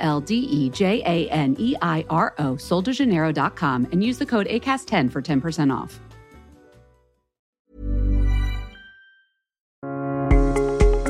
[0.00, 4.48] L D E J A N E I R O, soldejaneiro.com, and use the code
[4.48, 6.00] ACAST10 for 10% off.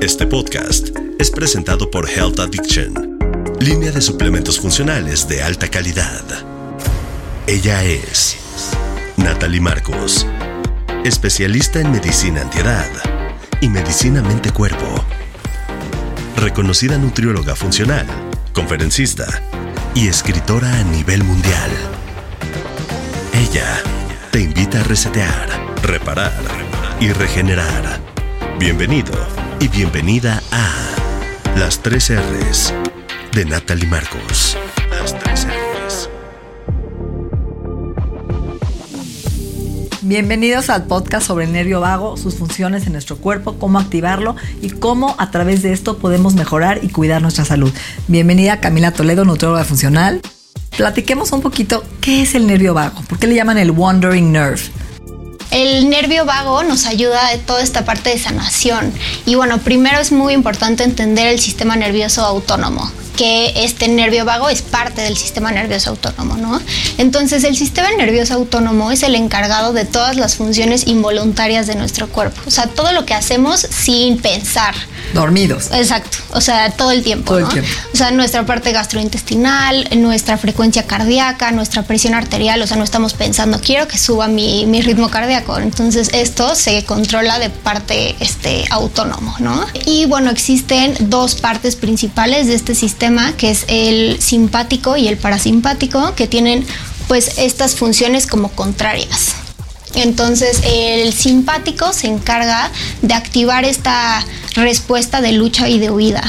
[0.01, 3.19] Este podcast es presentado por Health Addiction,
[3.61, 6.25] línea de suplementos funcionales de alta calidad.
[7.47, 8.39] Ella es
[9.19, 10.27] Natalie Marcos,
[11.05, 12.89] especialista en medicina antiedad
[13.61, 15.05] y medicina mente-cuerpo.
[16.37, 18.07] Reconocida nutrióloga funcional,
[18.53, 19.27] conferencista
[19.95, 21.71] y escritora a nivel mundial.
[23.35, 23.83] Ella
[24.31, 25.49] te invita a resetear,
[25.83, 26.33] reparar
[27.01, 28.01] y regenerar.
[28.59, 29.13] Bienvenido
[29.59, 32.75] y bienvenida a Las 3 R's
[33.33, 34.57] de Natalie Marcos.
[40.11, 44.71] Bienvenidos al podcast sobre el nervio vago, sus funciones en nuestro cuerpo, cómo activarlo y
[44.71, 47.73] cómo a través de esto podemos mejorar y cuidar nuestra salud.
[48.09, 50.21] Bienvenida Camila Toledo, nutrióloga funcional.
[50.77, 54.63] Platiquemos un poquito qué es el nervio vago, por qué le llaman el wandering nerve.
[55.53, 58.93] El nervio vago nos ayuda en toda esta parte de sanación.
[59.27, 64.49] Y bueno, primero es muy importante entender el sistema nervioso autónomo que este nervio vago
[64.49, 66.59] es parte del sistema nervioso autónomo, ¿no?
[66.97, 72.09] Entonces el sistema nervioso autónomo es el encargado de todas las funciones involuntarias de nuestro
[72.09, 74.75] cuerpo, o sea, todo lo que hacemos sin pensar.
[75.13, 75.69] Dormidos.
[75.73, 77.33] Exacto, o sea, todo el tiempo.
[77.33, 77.51] Todo el ¿no?
[77.51, 77.71] tiempo.
[77.93, 83.13] O sea, nuestra parte gastrointestinal, nuestra frecuencia cardíaca, nuestra presión arterial, o sea, no estamos
[83.13, 85.59] pensando, quiero que suba mi, mi ritmo cardíaco.
[85.59, 89.67] Entonces, esto se controla de parte este, autónomo, ¿no?
[89.85, 95.17] Y bueno, existen dos partes principales de este sistema, que es el simpático y el
[95.17, 96.67] parasimpático, que tienen
[97.09, 99.35] pues estas funciones como contrarias.
[99.95, 102.71] Entonces el simpático se encarga
[103.03, 106.23] de activar esta respuesta de lucha y de huida.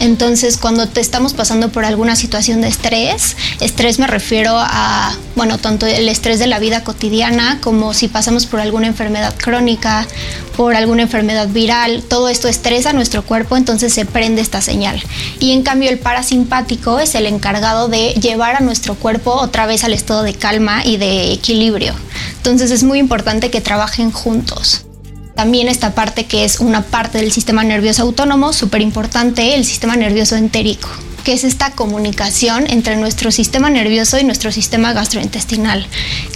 [0.00, 5.58] Entonces, cuando te estamos pasando por alguna situación de estrés, estrés me refiero a, bueno,
[5.58, 10.08] tanto el estrés de la vida cotidiana como si pasamos por alguna enfermedad crónica,
[10.56, 15.02] por alguna enfermedad viral, todo esto estresa nuestro cuerpo, entonces se prende esta señal.
[15.38, 19.84] Y en cambio el parasimpático es el encargado de llevar a nuestro cuerpo otra vez
[19.84, 21.94] al estado de calma y de equilibrio.
[22.38, 24.86] Entonces es muy importante que trabajen juntos.
[25.34, 29.96] También esta parte que es una parte del sistema nervioso autónomo, súper importante, el sistema
[29.96, 30.88] nervioso entérico,
[31.24, 35.86] que es esta comunicación entre nuestro sistema nervioso y nuestro sistema gastrointestinal,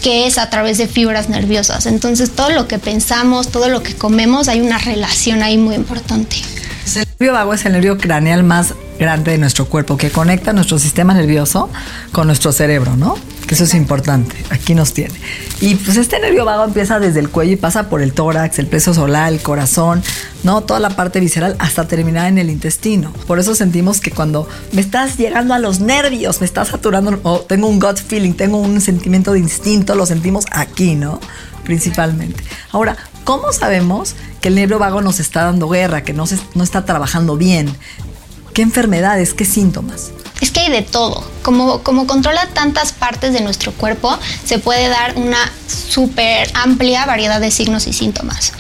[0.02, 1.86] que es a través de fibras nerviosas.
[1.86, 6.36] Entonces todo lo que pensamos, todo lo que comemos, hay una relación ahí muy importante.
[6.94, 10.78] El nervio vago es el nervio craneal más grande de nuestro cuerpo que conecta nuestro
[10.78, 11.70] sistema nervioso
[12.12, 13.16] con nuestro cerebro, ¿no?
[13.46, 14.34] Que eso es importante.
[14.50, 15.14] Aquí nos tiene.
[15.60, 18.66] Y pues este nervio vago empieza desde el cuello y pasa por el tórax, el
[18.66, 20.02] pleso solar, el corazón,
[20.44, 20.62] ¿no?
[20.62, 23.12] Toda la parte visceral hasta terminar en el intestino.
[23.26, 27.40] Por eso sentimos que cuando me estás llegando a los nervios, me estás saturando, o
[27.40, 31.20] tengo un gut feeling, tengo un sentimiento de instinto, lo sentimos aquí, ¿no?
[31.64, 32.42] Principalmente.
[32.72, 36.64] Ahora, ¿cómo sabemos que el nervio vago nos está dando guerra, que no, se, no
[36.64, 37.74] está trabajando bien?
[38.54, 40.12] ¿Qué enfermedades, qué síntomas?
[40.40, 41.24] Es que hay de todo.
[41.42, 47.40] Como, como controla tantas partes de nuestro cuerpo, se puede dar una súper amplia variedad
[47.40, 48.52] de signos y síntomas.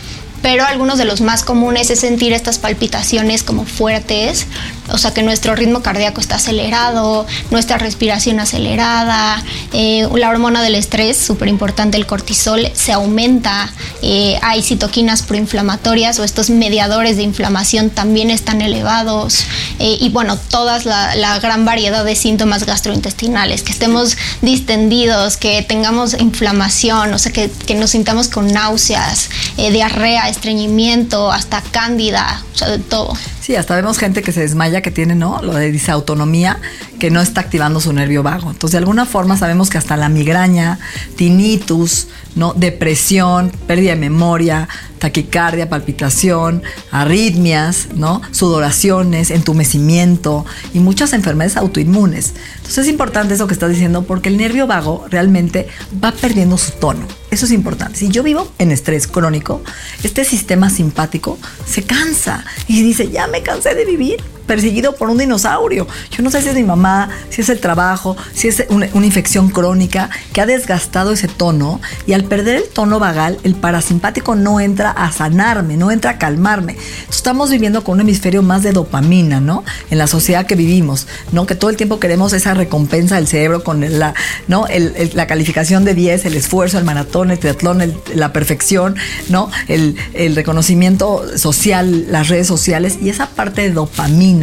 [0.42, 4.48] Pero algunos de los más comunes es sentir estas palpitaciones como fuertes,
[4.90, 10.74] o sea que nuestro ritmo cardíaco está acelerado, nuestra respiración acelerada, eh, la hormona del
[10.74, 13.72] estrés, súper importante, el cortisol, se aumenta,
[14.02, 19.44] eh, hay citoquinas proinflamatorias o estos mediadores de inflamación también están elevados,
[19.78, 25.62] eh, y bueno, toda la, la, gran variedad de síntomas gastrointestinales, que estemos distendidos, que
[25.62, 32.58] tengamos inflamación, o sea que, que nos sintamos con náuseas, diarrea, estreñimiento, hasta cándida, o
[32.58, 33.14] sea, de todo.
[33.44, 35.42] Sí, hasta vemos gente que se desmaya, que tiene, ¿no?
[35.42, 36.60] Lo de disautonomía,
[37.04, 38.50] que no está activando su nervio vago.
[38.50, 40.78] Entonces, de alguna forma sabemos que hasta la migraña,
[41.16, 42.54] tinnitus, ¿no?
[42.54, 44.70] Depresión, pérdida de memoria,
[45.00, 48.22] taquicardia, palpitación, arritmias, ¿no?
[48.30, 52.32] Sudoraciones, entumecimiento y muchas enfermedades autoinmunes.
[52.56, 55.68] Entonces es importante eso que estás diciendo porque el nervio vago realmente
[56.02, 57.06] va perdiendo su tono.
[57.30, 57.98] Eso es importante.
[57.98, 59.62] Si yo vivo en estrés crónico,
[60.02, 61.36] este sistema simpático
[61.66, 65.86] se cansa y dice, ya me cansé de vivir perseguido por un dinosaurio.
[66.10, 69.50] Yo no sé si es mi mamá, si es el trabajo, si es una, infección
[69.50, 74.60] crónica que ha desgastado ese tono y al perder el tono vagal, el parasimpático no
[74.60, 76.76] entra a sanarme, no entra a calmarme.
[77.08, 79.64] Estamos viviendo con un hemisferio más de dopamina, ¿no?
[79.90, 81.46] En la sociedad que vivimos, ¿no?
[81.46, 84.14] Que todo el tiempo queremos esa recompensa del cerebro con la,
[84.48, 84.66] ¿no?
[85.14, 88.96] la calificación de 10, el esfuerzo, el maratón, el triatlón, la perfección,
[89.28, 89.50] ¿no?
[89.68, 94.33] El, el reconocimiento social, las redes sociales y esa parte de dopamina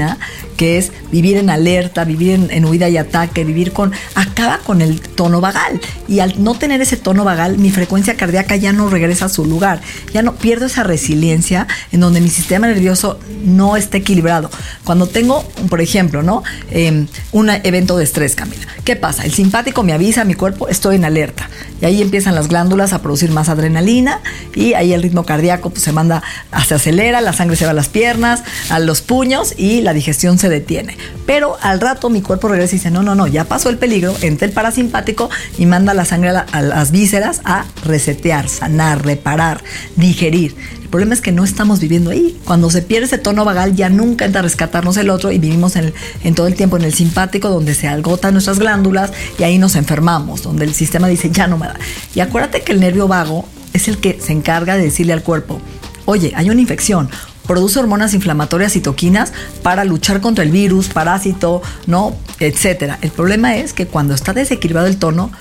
[0.58, 5.02] que es vivir en alerta, vivir en, huida y ataque, vivir con, acaba con el
[5.02, 5.80] tono vagal.
[6.08, 9.46] Y al no tener ese tono vagal, mi frecuencia cardíaca ya no regresa a su
[9.46, 9.82] lugar,
[10.14, 14.50] ya no pierdo esa resiliencia en donde mi sistema nervioso no está equilibrado.
[14.84, 16.44] Cuando tengo, por ejemplo, ¿no?
[16.70, 19.24] Em, un evento de estrés, Camila, ¿qué pasa?
[19.24, 21.50] El simpático me avisa mi cuerpo, estoy en alerta.
[21.82, 24.22] Y ahí empiezan las glándulas a producir más adrenalina
[24.56, 26.22] y ahí el ritmo cardíaco pues, se manda,
[26.68, 30.38] se acelera, la sangre se va a las piernas, a los puños y la digestión
[30.38, 30.98] se detiene.
[31.26, 34.16] Pero al rato mi cuerpo regresa y dice, no, no, no, ya pasó el peligro,
[34.22, 39.64] entra el parasimpático y manda la sangre a, las vísceras a resetear, sanar, reparar,
[39.96, 40.56] digerir.
[40.82, 42.38] El problema es que no estamos viviendo ahí.
[42.46, 45.76] Cuando se pierde ese tono vagal, ya nunca entra a rescatarnos el otro y vivimos
[45.78, 45.94] en,
[46.24, 49.76] en, todo el tiempo en el simpático, donde se agotan nuestras glándulas y ahí nos
[49.76, 51.76] enfermamos, donde el sistema dice, ya no me da.
[52.14, 55.62] Y acuérdate que el nervio vago es el que se encarga de decirle al cuerpo,
[56.06, 57.10] oye, hay una infección,
[57.48, 59.34] produce hormonas inflamatorias citoquinas
[59.64, 62.16] para luchar contra el virus, parásito, ¿no?
[62.40, 62.98] Etcétera.
[63.02, 65.32] El problema es que cuando está desequilibrado el tono,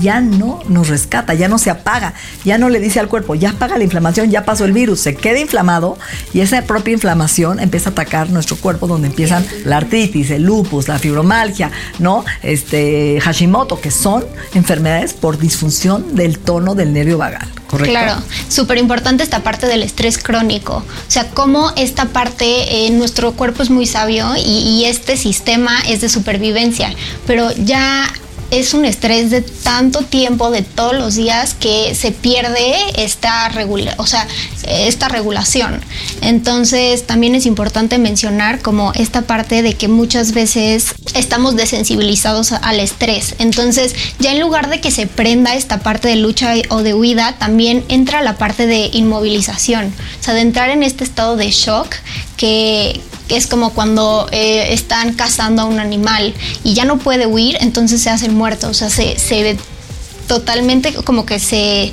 [0.00, 2.14] ya no nos rescata, ya no se apaga,
[2.44, 5.14] ya no le dice al cuerpo, ya apaga la inflamación, ya pasó el virus, se
[5.14, 5.98] queda inflamado
[6.32, 10.88] y esa propia inflamación empieza a atacar nuestro cuerpo donde empiezan la artritis, el lupus,
[10.88, 12.24] la fibromalgia, ¿no?
[12.42, 14.24] Este Hashimoto, que son
[14.54, 17.48] enfermedades por disfunción del tono del nervio vagal.
[17.68, 17.92] ¿Correcto?
[17.92, 20.76] Claro, súper importante esta parte del estrés crónico.
[20.76, 26.00] O sea, cómo esta parte, en nuestro cuerpo es muy sabio y este sistema es
[26.00, 26.94] de supervivencia,
[27.26, 28.10] pero ya
[28.50, 33.94] es un estrés de tanto tiempo, de todos los días, que se pierde esta, regula
[33.98, 34.26] o sea,
[34.66, 35.80] esta regulación.
[36.22, 42.80] Entonces, también es importante mencionar como esta parte de que muchas veces estamos desensibilizados al
[42.80, 43.34] estrés.
[43.38, 47.36] Entonces, ya en lugar de que se prenda esta parte de lucha o de huida,
[47.38, 49.86] también entra la parte de inmovilización.
[50.20, 51.94] O sea, de entrar en este estado de shock
[52.36, 56.34] que, es como cuando eh, están cazando a un animal
[56.64, 59.56] y ya no puede huir, entonces se hace muerto, o sea, se, se
[60.26, 61.92] totalmente como que se...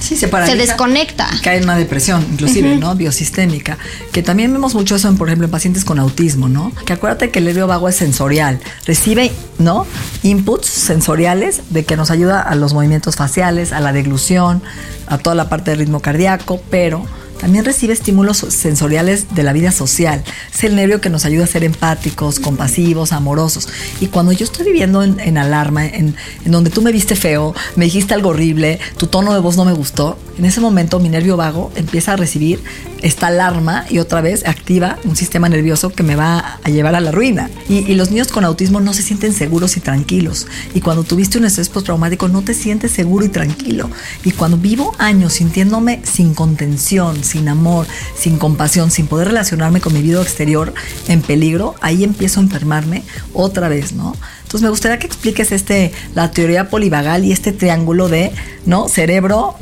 [0.00, 1.26] Sí, se, se desconecta.
[1.42, 2.94] Cae en una depresión, inclusive, ¿no?
[2.94, 3.78] Biosistémica.
[4.12, 6.72] Que también vemos mucho eso, en, por ejemplo, en pacientes con autismo, ¿no?
[6.84, 8.60] Que acuérdate que el nervio vago es sensorial.
[8.84, 9.86] Recibe, ¿no?
[10.22, 14.62] Inputs sensoriales de que nos ayuda a los movimientos faciales, a la deglución,
[15.06, 17.06] a toda la parte del ritmo cardíaco, pero
[17.44, 20.24] también recibe estímulos sensoriales de la vida social.
[20.50, 23.68] Es el nervio que nos ayuda a ser empáticos, compasivos, amorosos.
[24.00, 27.84] Y cuando yo estoy viviendo en, alarma, en, en, donde tú me viste feo, me
[27.84, 31.36] dijiste algo horrible, tu tono de voz no me gustó, en ese momento mi nervio
[31.36, 32.62] vago empieza a recibir
[33.04, 37.00] esta alarma y otra vez activa un sistema nervioso que me va a llevar a
[37.00, 37.50] la ruina.
[37.68, 40.46] Y, los niños con autismo no se sienten seguros y tranquilos.
[40.72, 43.90] Y cuando tuviste un estrés postraumático no te sientes seguro y tranquilo.
[44.24, 47.86] Y cuando vivo años sintiéndome sin contención, sin amor,
[48.16, 50.72] sin compasión, sin poder relacionarme con mi vida exterior
[51.06, 53.04] en peligro, ahí empiezo a enfermarme
[53.34, 54.16] otra vez, ¿no?
[54.44, 58.32] Entonces me gustaría que expliques este, la teoría polivagal y este triángulo de
[58.64, 58.88] ¿no?
[58.88, 59.56] cerebro,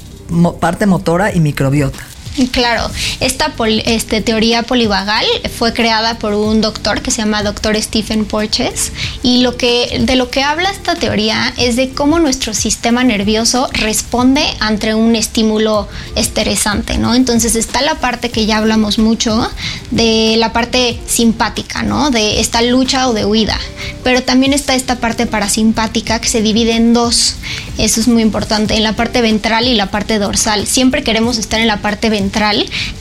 [0.60, 2.11] parte motora y microbiota.
[2.50, 3.52] Claro, esta
[3.84, 9.42] este, teoría polivagal fue creada por un doctor que se llama doctor Stephen Porches y
[9.42, 14.44] lo que, de lo que habla esta teoría es de cómo nuestro sistema nervioso responde
[14.60, 17.14] ante un estímulo estresante, ¿no?
[17.14, 19.50] Entonces está la parte que ya hablamos mucho
[19.90, 22.10] de la parte simpática, ¿no?
[22.10, 23.58] De esta lucha o de huida,
[24.02, 27.34] pero también está esta parte parasimpática que se divide en dos,
[27.76, 30.66] eso es muy importante, en la parte ventral y la parte dorsal.
[30.66, 32.21] Siempre queremos estar en la parte ventral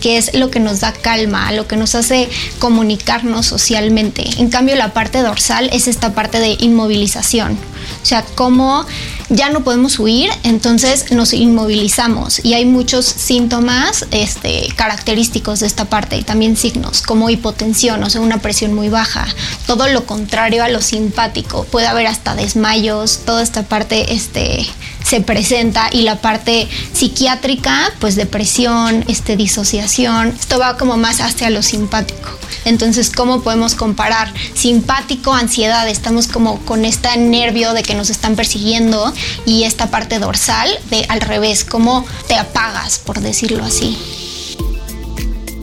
[0.02, 4.24] que es lo que nos da calma, lo que nos hace comunicarnos socialmente.
[4.38, 7.58] En cambio, la parte dorsal es esta parte de inmovilización.
[8.02, 8.86] O sea, como
[9.30, 15.86] ya no podemos huir, entonces nos inmovilizamos y hay muchos síntomas este, característicos de esta
[15.86, 19.28] parte y también signos como hipotensión, o sea, una presión muy baja,
[19.68, 24.66] todo lo contrario a lo simpático, puede haber hasta desmayos, toda esta parte este,
[25.04, 31.50] se presenta y la parte psiquiátrica, pues depresión, este, disociación, esto va como más hacia
[31.50, 32.30] lo simpático.
[32.66, 35.88] Entonces, ¿cómo podemos comparar simpático, ansiedad?
[35.90, 39.14] Estamos como con este nervio de que nos están persiguiendo
[39.46, 43.98] y esta parte dorsal de al revés, cómo te apagas, por decirlo así.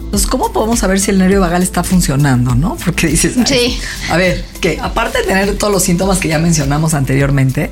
[0.08, 2.78] Entonces, ¿cómo podemos saber si el nervio vagal está funcionando, no?
[2.82, 3.78] Porque dices, sí.
[4.10, 7.70] a ver, que aparte de tener todos los síntomas que ya mencionamos anteriormente,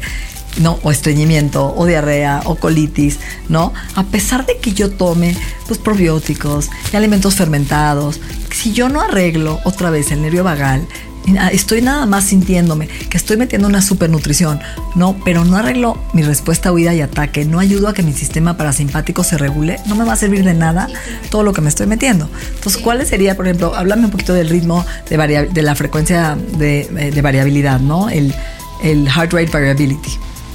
[0.60, 0.78] ¿no?
[0.82, 3.72] O estreñimiento, o diarrea, o colitis, ¿no?
[3.94, 5.36] A pesar de que yo tome,
[5.66, 8.20] pues, probióticos y alimentos fermentados,
[8.54, 10.86] si yo no arreglo otra vez el nervio vagal,
[11.52, 14.60] estoy nada más sintiéndome que estoy metiendo una supernutrición,
[14.94, 18.12] no, pero no arreglo mi respuesta a huida y ataque, no ayudo a que mi
[18.12, 20.88] sistema parasimpático se regule, no me va a servir de nada
[21.30, 22.28] todo lo que me estoy metiendo.
[22.54, 27.20] Entonces, ¿cuál sería, por ejemplo, háblame un poquito del ritmo de, de la frecuencia de,
[27.22, 28.08] variabilidad, ¿no?
[28.08, 28.32] El,
[28.82, 30.10] el heart rate variability.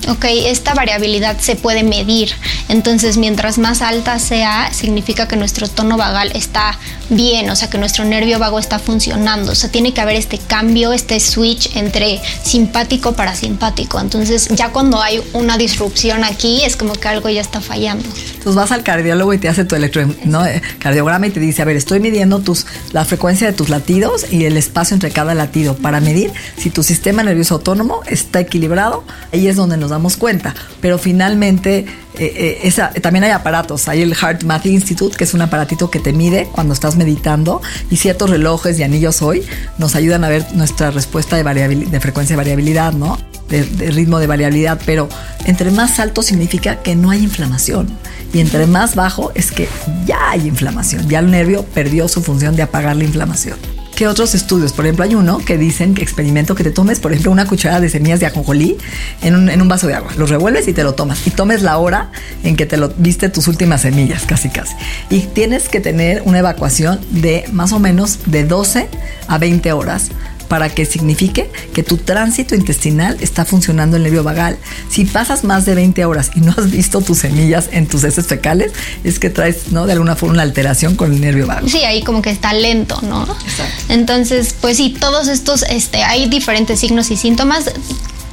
[0.09, 2.31] Ok, esta variabilidad se puede medir.
[2.69, 6.77] Entonces, mientras más alta sea, significa que nuestro tono vagal está
[7.09, 9.51] bien, o sea, que nuestro nervio vago está funcionando.
[9.51, 13.99] O sea, tiene que haber este cambio, este switch entre simpático parasimpático.
[13.99, 18.07] Entonces, ya cuando hay una disrupción aquí, es como que algo ya está fallando.
[18.41, 21.99] Entonces vas al cardiólogo y te hace tu electrocardiograma y te dice, a ver, estoy
[21.99, 26.31] midiendo tus, la frecuencia de tus latidos y el espacio entre cada latido para medir
[26.57, 29.03] si tu sistema nervioso autónomo está equilibrado.
[29.31, 30.53] Ahí es donde nos damos cuenta.
[30.81, 31.85] Pero finalmente,
[32.17, 33.87] eh, eh, también hay aparatos.
[33.87, 37.61] Hay el Heart Math Institute, que es un aparatito que te mide cuando estás meditando,
[37.89, 39.43] y ciertos relojes y anillos hoy
[39.77, 41.43] nos ayudan a ver nuestra respuesta de,
[41.75, 43.19] de frecuencia de variabilidad, ¿no?
[43.49, 44.79] De, de ritmo de variabilidad.
[44.85, 45.09] Pero
[45.45, 47.87] entre más alto significa que no hay inflamación.
[48.33, 49.67] Y entre más bajo es que
[50.05, 51.09] ya hay inflamación.
[51.09, 53.57] Ya el nervio perdió su función de apagar la inflamación
[53.95, 54.73] que otros estudios.
[54.73, 57.81] Por ejemplo, hay uno que dicen que experimento que te tomes, por ejemplo, una cucharada
[57.81, 58.77] de semillas de ajonjolí
[59.21, 60.11] en un, en un vaso de agua.
[60.17, 61.25] Los revuelves y te lo tomas.
[61.27, 62.11] Y tomes la hora
[62.43, 64.75] en que te lo viste tus últimas semillas, casi casi.
[65.09, 68.87] Y tienes que tener una evacuación de más o menos de 12
[69.27, 70.09] a 20 horas
[70.51, 74.57] para que signifique que tu tránsito intestinal está funcionando el nervio vagal.
[74.89, 78.27] Si pasas más de 20 horas y no has visto tus semillas en tus heces
[78.27, 78.73] fecales,
[79.05, 79.85] es que traes, ¿no?
[79.85, 81.69] De alguna forma una alteración con el nervio vagal.
[81.69, 83.21] Sí, ahí como que está lento, ¿no?
[83.23, 83.63] Exacto.
[83.87, 87.71] Entonces, pues sí, todos estos, este, hay diferentes signos y síntomas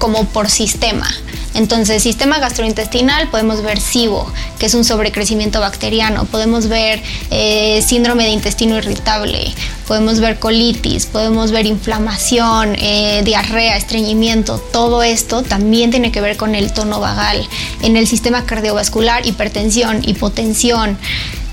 [0.01, 1.09] como por sistema.
[1.55, 8.25] Entonces, sistema gastrointestinal podemos ver SIBO, que es un sobrecrecimiento bacteriano, podemos ver eh, síndrome
[8.25, 9.52] de intestino irritable,
[9.87, 16.37] podemos ver colitis, podemos ver inflamación, eh, diarrea, estreñimiento, todo esto también tiene que ver
[16.37, 17.47] con el tono vagal.
[17.83, 20.99] En el sistema cardiovascular, hipertensión, hipotensión,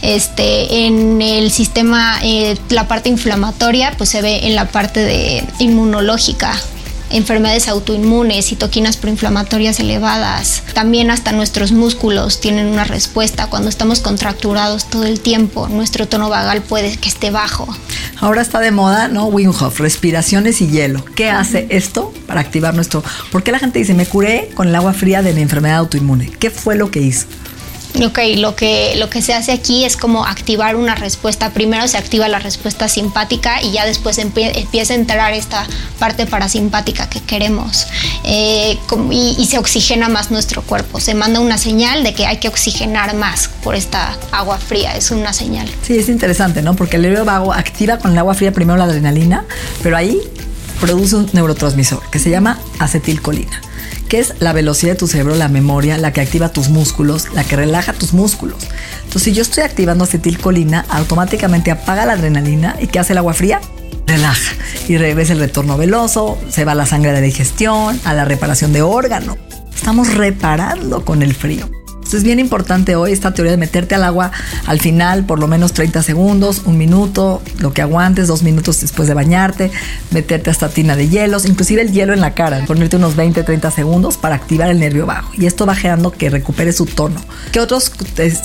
[0.01, 5.43] este, en el sistema, eh, la parte inflamatoria, pues se ve en la parte de
[5.59, 6.53] inmunológica,
[7.15, 10.63] enfermedades autoinmunes, citoquinas proinflamatorias elevadas.
[10.73, 13.47] También hasta nuestros músculos tienen una respuesta.
[13.47, 17.67] Cuando estamos contracturados todo el tiempo, nuestro tono vagal puede que esté bajo.
[18.19, 19.25] Ahora está de moda, ¿no?
[19.25, 21.03] Wim Hof, respiraciones y hielo.
[21.15, 23.03] ¿Qué hace esto para activar nuestro...
[23.31, 26.31] ¿Por qué la gente dice, me curé con el agua fría de mi enfermedad autoinmune?
[26.39, 27.27] ¿Qué fue lo que hizo?
[28.03, 31.51] Ok, lo que, lo que se hace aquí es como activar una respuesta.
[31.51, 35.65] Primero se activa la respuesta simpática y ya después empieza a entrar esta
[35.97, 37.87] parte parasimpática que queremos.
[38.23, 38.77] Eh,
[39.11, 40.99] y, se oxigena más nuestro cuerpo.
[40.99, 44.97] Se manda una señal de que hay que oxigenar más por esta agua fría.
[44.97, 45.69] Es una señal.
[45.81, 46.75] Sí, es interesante, ¿no?
[46.75, 49.45] Porque el nervio vago activa con el agua fría primero la adrenalina,
[49.81, 50.19] pero ahí
[50.81, 53.61] produce un neurotransmisor que se llama acetilcolina
[54.07, 57.43] que es la velocidad de tu cerebro, la memoria, la que activa tus músculos, la
[57.43, 58.57] que relaja tus músculos.
[59.03, 63.33] Entonces, si yo estoy activando acetilcolina, automáticamente apaga la adrenalina y ¿qué hace el agua
[63.33, 63.61] fría?
[64.07, 64.53] Relaja
[64.87, 68.81] y regresa el retorno veloso, se va la sangre de digestión, a la reparación de
[68.81, 69.37] órgano.
[69.73, 71.69] Estamos reparando con el frío.
[72.05, 74.31] Entonces es bien importante hoy esta teoría de meterte al agua
[74.67, 79.07] al final, por lo menos 30 segundos, un minuto, lo que aguantes, dos minutos después
[79.07, 79.71] de bañarte,
[80.11, 83.71] meterte hasta tina de hielos, inclusive el hielo en la cara, ponerte unos 20, 30
[83.71, 85.31] segundos para activar el nervio bajo.
[85.35, 87.19] Y esto va generando que recupere su tono.
[87.51, 87.91] ¿Qué otras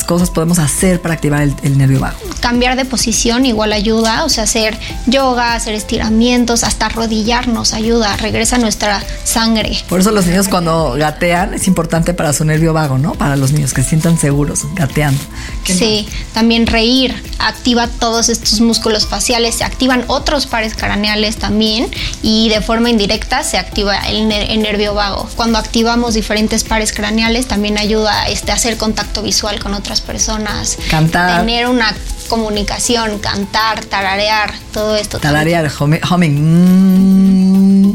[0.06, 2.18] cosas podemos hacer para activar el, el nervio bajo?
[2.40, 8.56] Cambiar de posición igual ayuda, o sea, hacer yoga, hacer estiramientos, hasta arrodillarnos ayuda, regresa
[8.56, 9.76] nuestra sangre.
[9.86, 13.12] Por eso los niños cuando gatean es importante para su nervio vago, ¿no?
[13.12, 15.20] Para los niños que se sientan seguros gateando.
[15.64, 21.88] Sí, también reír activa todos estos músculos faciales, se activan otros pares craneales también
[22.22, 25.28] y de forma indirecta se activa el, nervio vago.
[25.36, 30.78] Cuando activamos diferentes pares craneales también ayuda este, a hacer contacto visual con otras personas.
[30.90, 31.40] Cantar.
[31.40, 31.94] Tener una
[32.28, 35.18] comunicación, cantar, tararear, todo esto.
[35.18, 37.16] Tararear, humming.
[37.16, 37.19] Mm.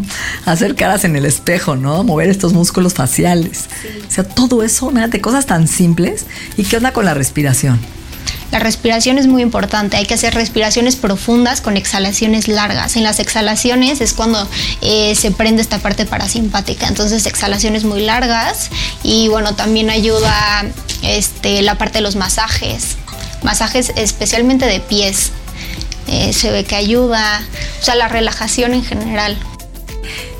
[0.45, 2.03] hacer caras en el espejo, ¿no?
[2.03, 3.65] Mover estos músculos faciales.
[4.07, 6.25] O sea, todo eso, de cosas tan simples.
[6.57, 7.79] ¿Y qué onda con la respiración?
[8.51, 12.95] La respiración es muy importante, hay que hacer respiraciones profundas con exhalaciones largas.
[12.95, 14.47] En las exhalaciones es cuando
[14.81, 18.69] eh, se prende esta parte parasimpática, entonces exhalaciones muy largas
[19.03, 20.63] y bueno, también ayuda
[21.01, 22.95] este, la parte de los masajes,
[23.43, 25.31] masajes especialmente de pies.
[26.07, 27.41] Eh, se ve que ayuda,
[27.81, 29.37] o sea, la relajación en general.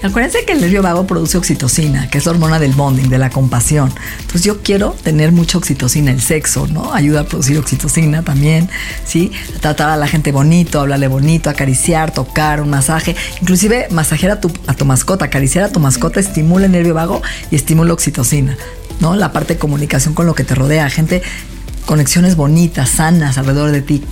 [0.06, 3.32] Acuérdense que el nervio vago produce oxitocina, que es la hormona del bonding, de la
[3.32, 3.92] compasión.
[4.20, 6.94] Entonces yo quiero tener mucha oxitocina, el sexo, ¿no?
[6.94, 8.70] Ayuda a producir oxitocina también,
[9.04, 9.32] ¿sí?
[9.62, 14.52] Tratar a la gente bonito, hablarle bonito, acariciar, tocar, un masaje, inclusive masajear a tu,
[14.68, 18.56] a tu mascota, acariciar a tu mascota estimula el nervio vago y estimula oxitocina,
[19.00, 19.16] ¿no?
[19.16, 21.24] La parte de comunicación con lo que te rodea, gente,
[21.88, 24.04] conexiones bonitas, sanas alrededor de ti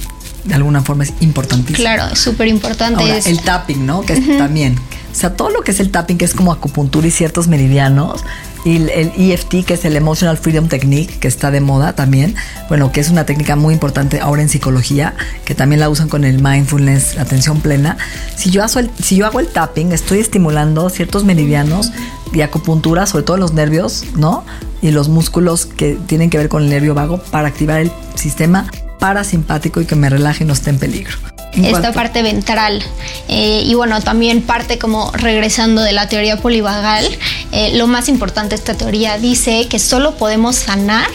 [0.44, 1.78] de alguna forma es importantísimo.
[1.78, 3.04] Claro, es súper importante.
[3.30, 4.02] El tapping, ¿no?
[4.02, 4.76] Que es también
[5.14, 8.24] o sea, todo lo que es el tapping, que es como acupuntura y ciertos meridianos,
[8.66, 12.36] y el EFT, que es el Emotional Freedom Technique, que está de moda también,
[12.68, 15.14] bueno, que es una técnica muy importante ahora en psicología,
[15.46, 17.98] que también la usan con el mindfulness, atención plena.
[18.36, 21.92] Si yo, hago el, si yo hago el tapping, estoy estimulando ciertos meridianos
[22.34, 24.44] y acupuntura, sobre todo los nervios, ¿no?
[24.82, 28.66] Y los músculos que tienen que ver con el nervio vago para activar el sistema
[29.00, 32.84] parasimpático y que me relaje y no esté en peligro esta parte ventral.
[33.28, 37.06] Eh, y bueno, también parte como regresando de la teoría polivagal,
[37.52, 41.08] eh, lo más importante de esta teoría dice que solo podemos sanar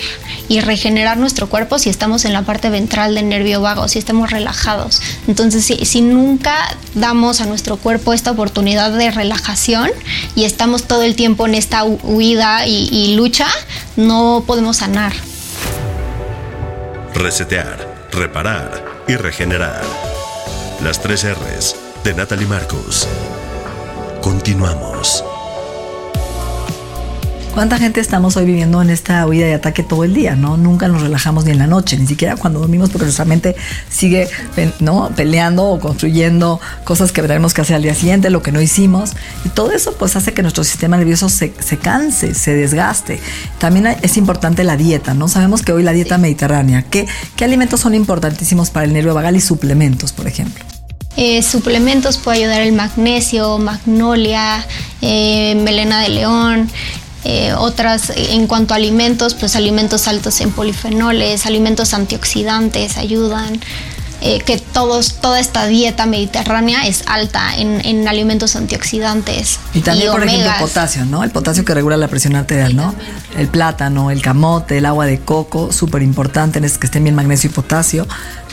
[0.49, 4.31] y regenerar nuestro cuerpo si estamos en la parte ventral del nervio vago, si estamos
[4.31, 5.03] relajados.
[5.27, 6.55] Entonces, si, nunca
[6.95, 9.91] damos a nuestro cuerpo esta oportunidad de relajación
[10.35, 13.47] y estamos todo el tiempo en esta huida y lucha,
[13.97, 15.13] no podemos sanar.
[17.15, 20.08] Resetear, reparar y regenerar.
[20.83, 23.09] Las tres R's de Natalie Marcos.
[24.23, 25.25] Continuamos.
[27.55, 30.37] ¿Cuánta gente estamos hoy viviendo en esta huida y ataque todo el día?
[30.37, 30.57] ¿no?
[30.57, 33.57] Nunca nos relajamos ni en la noche, ni siquiera cuando dormimos, porque nuestra mente
[33.89, 34.29] sigue
[34.79, 35.11] ¿no?
[35.17, 39.15] peleando o construyendo cosas que tenemos que hacer al día siguiente, lo que no hicimos.
[39.45, 41.53] Y todo eso pues hace que nuestro sistema nervioso se,
[41.83, 43.21] canse, se desgaste.
[43.59, 45.27] También es importante la dieta, ¿no?
[45.27, 49.35] Sabemos que hoy la dieta mediterránea, ¿qué, ¿qué alimentos son importantísimos para el nervio vagal
[49.37, 50.65] y suplementos, por ejemplo?
[51.21, 54.65] Eh, suplementos puede ayudar el magnesio, magnolia,
[55.03, 56.71] eh, melena de león.
[57.25, 63.61] Eh, otras en cuanto a alimentos, pues alimentos altos en polifenoles, alimentos antioxidantes ayudan.
[64.21, 69.61] que todos, toda esta dieta mediterránea es alta en, alimentos antioxidantes.
[69.75, 71.23] Y también, por ejemplo, potasio, ¿no?
[71.23, 72.97] El potasio que regula la presión arterial, ¿no?
[73.37, 77.49] El plátano, el camote, el agua de coco, súper importante, es que estén bien magnesio
[77.49, 78.09] y potasio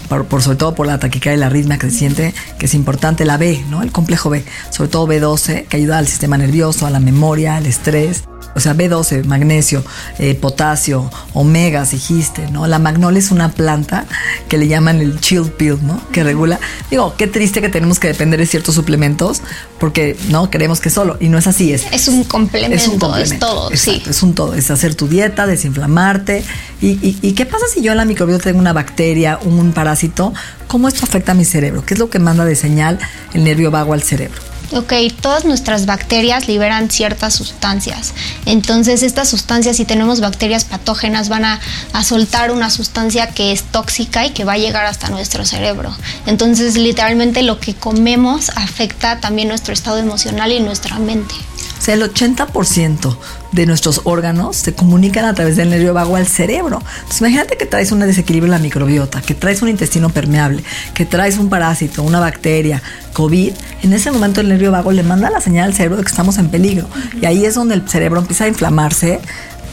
[0.07, 3.63] por, sobre todo por la taquicardia y la arritmia creciente, que es importante, la B,
[3.69, 3.81] ¿no?
[3.81, 7.65] El complejo B, sobre todo B12, que ayuda al sistema nervioso, a la memoria, al
[7.65, 8.23] estrés
[8.55, 9.83] o sea, B12, magnesio,
[10.17, 12.67] eh, potasio, omega, dijiste, ¿no?
[12.67, 14.05] La magnolia es una planta
[14.47, 16.01] que le llaman el chill pill, ¿no?
[16.11, 16.59] Que regula.
[16.89, 19.41] Digo, qué triste que tenemos que depender de ciertos suplementos
[19.79, 21.17] porque no queremos que solo.
[21.19, 21.73] Y no es así.
[21.73, 24.01] Es, es un complemento, es, un complemento, es todo, sí.
[24.07, 24.55] Es un todo.
[24.55, 26.43] Es hacer tu dieta, desinflamarte.
[26.81, 30.33] Y, y, qué pasa si yo en la microbiota tengo una bacteria, un parásito?
[30.67, 31.83] ¿Cómo esto afecta a mi cerebro?
[31.85, 32.99] ¿Qué es lo que manda de señal
[33.33, 34.54] el nervio vago al cerebro?
[34.71, 38.13] Ok, todas nuestras bacterias liberan ciertas sustancias.
[38.45, 41.59] Entonces, estas sustancias, si tenemos bacterias patógenas, van a,
[42.03, 45.95] soltar una sustancia que es tóxica y que va a llegar hasta nuestro cerebro.
[46.25, 51.35] Entonces, literalmente lo que comemos afecta también nuestro estado emocional y nuestra mente.
[51.77, 53.17] O sea, el 80%
[53.51, 56.81] de nuestros órganos se comunican a través del nervio vago al cerebro.
[56.95, 61.05] Entonces, imagínate que traes un desequilibrio en la microbiota, que traes un intestino permeable, que
[61.05, 62.81] traes un parásito, una bacteria,
[63.13, 63.53] COVID.
[63.83, 66.37] En ese momento el nervio vago le manda la señal al cerebro de que estamos
[66.37, 66.87] en peligro.
[67.21, 69.19] Y ahí es donde el cerebro empieza a inflamarse,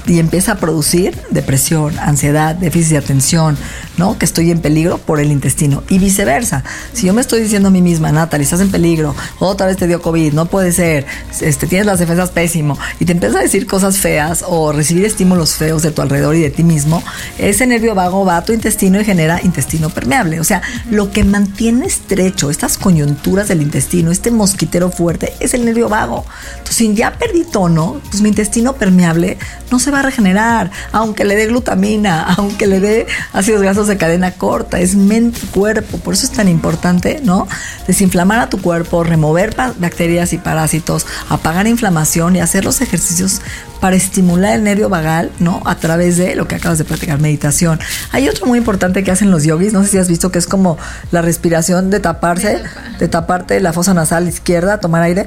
[0.06, 3.56] y empieza a producir depresión, ansiedad, déficit de atención,
[3.96, 4.18] ¿no?
[4.18, 5.82] Que estoy en peligro por el intestino.
[5.88, 6.64] Y viceversa.
[6.92, 9.86] Si yo me estoy diciendo a mí misma, Natalie, estás en peligro, otra vez te
[9.86, 11.06] dio COVID, no puede ser,
[11.40, 15.54] este, tienes las defensas pésimo, y te empiezas a decir cosas feas o recibir estímulos
[15.54, 17.02] feos de tu alrededor y de ti mismo,
[17.38, 20.40] ese nervio vago va a tu intestino y genera intestino permeable.
[20.40, 25.64] O sea, lo que mantiene estrecho estas coyunturas del intestino, este mosquitero fuerte, es el
[25.64, 26.24] nervio vago.
[26.52, 29.38] Entonces, si ya perdí tono, pues mi intestino permeable
[29.70, 33.96] no se va a regenerar, aunque le dé glutamina, aunque le dé ácidos grasos de
[33.96, 37.46] cadena corta, es mente cuerpo, por eso es tan importante, ¿no?
[37.86, 43.40] Desinflamar a tu cuerpo, remover bacterias y parásitos, apagar inflamación y hacer los ejercicios
[43.80, 45.60] para estimular el nervio vagal, ¿no?
[45.64, 47.80] A través de lo que acabas de practicar, meditación.
[48.12, 50.46] Hay otro muy importante que hacen los yogis, no sé si has visto que es
[50.46, 50.78] como
[51.10, 52.62] la respiración de taparse,
[52.98, 55.26] de taparte la fosa nasal izquierda, tomar aire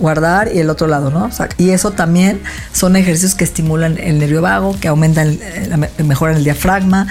[0.00, 1.30] guardar y el otro lado, ¿no?
[1.58, 2.40] y eso también
[2.72, 5.38] son ejercicios que estimulan el nervio vago, que aumentan,
[5.98, 7.06] mejoran el diafragma,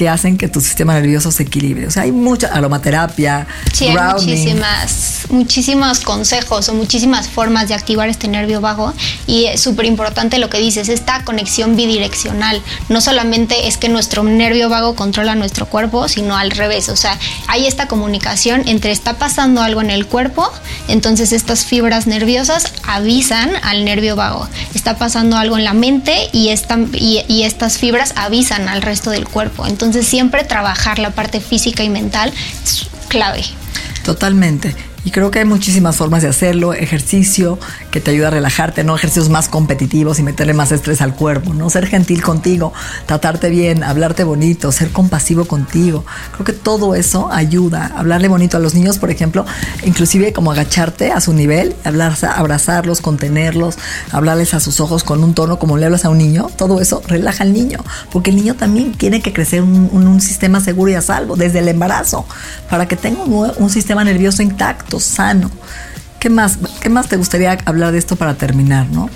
[0.00, 1.86] que hacen que tu sistema nervioso se equilibre.
[1.86, 8.08] O sea, hay mucha aromaterapia, sí, hay muchísimas, muchísimos consejos o muchísimas formas de activar
[8.08, 8.94] este nervio vago
[9.26, 12.62] y es súper importante lo que dices, esta conexión bidireccional.
[12.88, 16.88] No solamente es que nuestro nervio vago controla nuestro cuerpo, sino al revés.
[16.88, 20.50] O sea, hay esta comunicación entre está pasando algo en el cuerpo,
[20.88, 24.48] entonces estas fibras nerviosas avisan al nervio vago.
[24.74, 26.48] Está pasando algo en la mente y,
[26.94, 29.66] y, y estas fibras avisan al resto del cuerpo.
[29.66, 33.42] Entonces, entonces siempre trabajar la parte física y mental es clave.
[34.04, 34.72] Totalmente.
[35.02, 36.74] Y creo que hay muchísimas formas de hacerlo.
[36.74, 37.58] Ejercicio
[37.90, 41.54] que te ayuda a relajarte, no ejercicios más competitivos y meterle más estrés al cuerpo,
[41.54, 41.70] ¿no?
[41.70, 42.74] Ser gentil contigo,
[43.06, 46.04] tratarte bien, hablarte bonito, ser compasivo contigo.
[46.32, 47.92] Creo que todo eso ayuda.
[47.96, 49.46] Hablarle bonito a los niños, por ejemplo,
[49.84, 53.78] inclusive como agacharte a su nivel, hablar, abrazarlos, contenerlos,
[54.12, 56.50] hablarles a sus ojos con un tono como le hablas a un niño.
[56.56, 57.78] Todo eso relaja al niño,
[58.12, 61.60] porque el niño también tiene que crecer un, un, sistema seguro y a salvo desde
[61.60, 62.26] el embarazo
[62.68, 65.50] para que tenga un, un sistema nervioso intacto sano.
[66.18, 69.08] ¿Qué más, ¿Qué más te gustaría hablar de esto para terminar, no?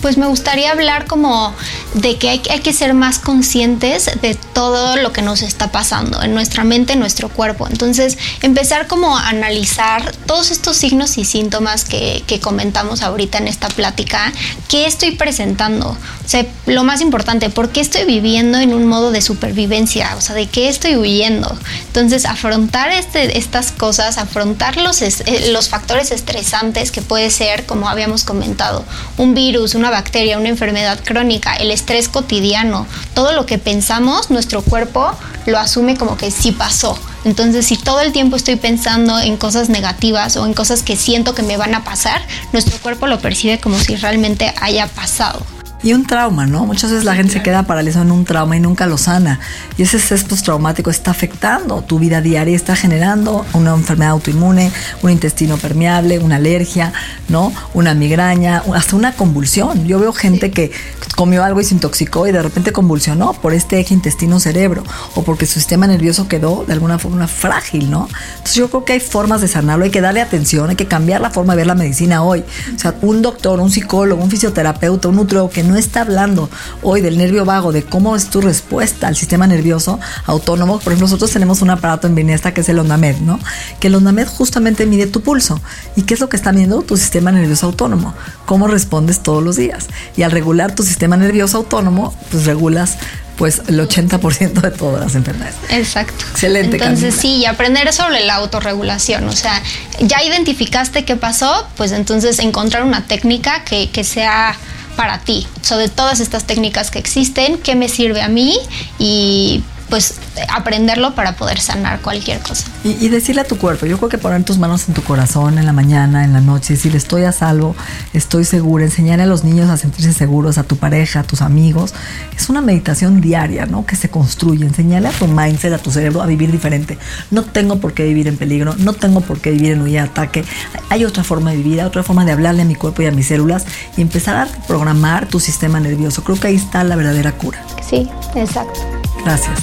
[0.00, 1.54] Pues me gustaría hablar como
[1.94, 6.34] de que hay, que ser más conscientes de todo lo que nos está pasando en
[6.34, 7.66] nuestra mente, en nuestro cuerpo.
[7.68, 13.48] Entonces, empezar como a analizar todos estos signos y síntomas que, que comentamos ahorita en
[13.48, 14.32] esta plática,
[14.68, 15.88] ¿qué estoy presentando?
[15.90, 20.14] O sea, lo más importante, ¿por qué estoy viviendo en un modo de supervivencia?
[20.16, 21.56] O sea, ¿de qué estoy huyendo?
[21.86, 27.88] Entonces, afrontar este, estas cosas, afrontar los, eh, los factores estresantes que puede ser, como
[27.88, 28.84] habíamos comentado,
[29.16, 34.62] un virus, una bacteria, una enfermedad crónica, el estrés cotidiano, todo lo que pensamos, nuestro
[34.62, 35.12] cuerpo
[35.46, 36.98] lo asume como que sí pasó.
[37.24, 41.34] Entonces, si todo el tiempo estoy pensando en cosas negativas o en cosas que siento
[41.34, 45.44] que me van a pasar, nuestro cuerpo lo percibe como si realmente haya pasado
[45.84, 46.64] y un trauma, ¿no?
[46.64, 49.38] Muchas veces la gente se queda paralizada en un trauma y nunca lo sana.
[49.76, 55.10] Y ese estrés postraumático está afectando tu vida diaria, está generando una enfermedad autoinmune, un
[55.10, 56.94] intestino permeable, una alergia,
[57.28, 57.52] ¿no?
[57.74, 59.86] Una migraña, hasta una convulsión.
[59.86, 60.72] Yo veo gente que
[61.16, 64.82] comió algo y se intoxicó y de repente convulsionó por este eje intestino-cerebro
[65.14, 68.08] o porque su sistema nervioso quedó de alguna forma frágil, ¿no?
[68.30, 71.20] Entonces yo creo que hay formas de sanarlo, hay que darle atención, hay que cambiar
[71.20, 72.42] la forma de ver la medicina hoy.
[72.74, 76.48] O sea, un doctor, un psicólogo, un fisioterapeuta, un nutriólogo que no no está hablando
[76.82, 81.08] hoy del nervio vago, de cómo es tu respuesta al sistema nervioso autónomo, por ejemplo,
[81.08, 83.40] nosotros tenemos un aparato en Binesta que es el ONDAMED, ¿no?
[83.80, 85.60] Que el ONDAMED justamente mide tu pulso.
[85.96, 88.14] ¿Y qué es lo que está midiendo tu sistema nervioso autónomo?
[88.46, 89.88] Cómo respondes todos los días.
[90.16, 92.96] Y al regular tu sistema nervioso autónomo, pues regulas
[93.36, 95.56] pues el 80% de todas las enfermedades.
[95.70, 96.24] Exacto.
[96.30, 96.76] Excelente.
[96.76, 99.60] Entonces sí, y aprender sobre la autorregulación, o sea,
[99.98, 104.56] ya identificaste qué pasó, pues entonces encontrar una técnica que, que sea
[104.94, 108.56] para ti, sobre todas estas técnicas que existen, qué me sirve a mí
[108.98, 109.62] y
[109.94, 110.16] pues
[110.52, 112.66] aprenderlo para poder sanar cualquier cosa.
[112.82, 115.66] Y, decirle a tu cuerpo, yo creo que poner tus manos en tu corazón en
[115.66, 117.76] la mañana, en la noche, decirle estoy a salvo,
[118.12, 121.94] estoy segura, enseñar a los niños a sentirse seguros, a tu pareja, a tus amigos,
[122.36, 123.86] es una meditación diaria, ¿no?
[123.86, 126.98] Que se construye, enseñarle a tu mindset, a tu cerebro a vivir diferente.
[127.30, 130.08] No tengo por qué vivir en peligro, no tengo por qué vivir en huida de
[130.08, 130.44] ataque,
[130.90, 133.12] hay otra forma de vivir, hay otra forma de hablarle a mi cuerpo y a
[133.12, 133.64] mis células
[133.96, 136.24] y empezar a programar tu sistema nervioso.
[136.24, 137.64] Creo que ahí está la verdadera cura.
[137.88, 139.03] Sí, exacto.
[139.24, 139.58] Gracias.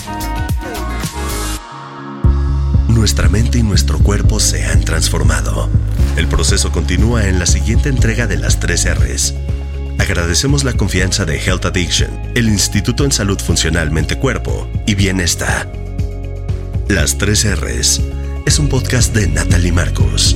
[2.87, 5.69] Nuestra mente y nuestro cuerpo se han transformado.
[6.17, 9.33] El proceso continúa en la siguiente entrega de las 3 R's.
[9.97, 15.71] Agradecemos la confianza de Health Addiction, el Instituto en Salud Funcional Mente Cuerpo y Bienestar.
[16.87, 18.01] Las 3 R's
[18.45, 20.35] es un podcast de Natalie Marcos.